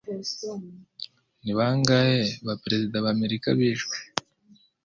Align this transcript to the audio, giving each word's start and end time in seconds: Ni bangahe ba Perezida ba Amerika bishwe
Ni 1.43 1.51
bangahe 1.57 2.21
ba 2.45 2.53
Perezida 2.63 2.95
ba 3.05 3.09
Amerika 3.15 3.47
bishwe 3.57 3.97